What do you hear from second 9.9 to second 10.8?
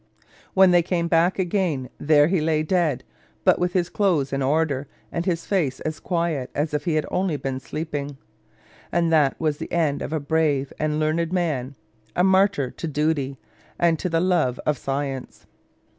of a brave